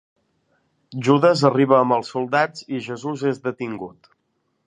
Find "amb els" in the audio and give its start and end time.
1.81-2.09